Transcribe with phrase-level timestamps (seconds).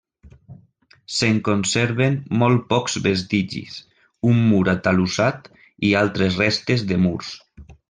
[1.17, 3.77] Se'n conserven molt pocs vestigis:
[4.31, 5.47] un mur atalussat
[5.91, 7.33] i altres restes de murs.